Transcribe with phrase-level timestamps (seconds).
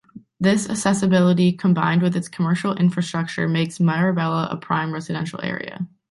[0.39, 5.87] This accessibility combined with its commercial infrastructure makes Marabella a prime residential area.